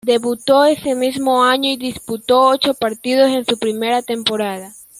Debutó 0.03 0.65
ese 0.65 0.95
mismo 0.95 1.43
año 1.43 1.69
y 1.69 1.77
disputó 1.77 2.41
ocho 2.47 2.73
partidos 2.73 3.29
en 3.29 3.45
su 3.45 3.55
primer 3.59 4.03
temporada. 4.03 4.73